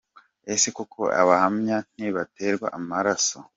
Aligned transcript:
Ese 0.53 0.67
koko 0.77 1.01
abahamya 1.21 1.77
ntibaterwa 1.95 2.67
amaraso?. 2.77 3.37